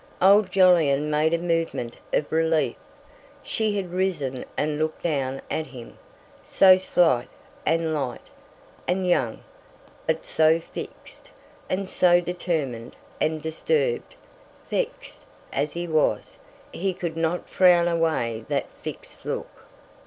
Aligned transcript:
Old 0.19 0.51
Jolyon 0.51 1.11
made 1.11 1.31
a 1.31 1.37
movement 1.37 1.97
of 2.11 2.31
relief. 2.31 2.75
She 3.43 3.75
had 3.75 3.93
risen 3.93 4.45
and 4.57 4.79
looked 4.79 5.03
down 5.03 5.43
at 5.51 5.67
him; 5.67 5.99
so 6.41 6.79
slight, 6.79 7.27
and 7.67 7.93
light, 7.93 8.31
and 8.87 9.05
young, 9.05 9.43
but 10.07 10.25
so 10.25 10.59
fixed, 10.59 11.29
and 11.69 11.87
so 11.87 12.19
determined; 12.19 12.95
and 13.19 13.43
disturbed, 13.43 14.15
vexed, 14.71 15.23
as 15.53 15.73
he 15.73 15.87
was, 15.87 16.39
he 16.73 16.95
could 16.95 17.15
not 17.15 17.47
frown 17.47 17.87
away 17.87 18.43
that 18.49 18.65
fixed 18.81 19.23
look. 19.23 19.65